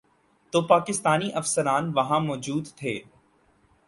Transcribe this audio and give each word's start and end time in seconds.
تو 0.53 0.61
پاکستانی 0.61 1.29
افسران 1.33 1.91
وہاں 1.95 2.19
موجود 2.19 2.67
تھے۔ 2.75 2.99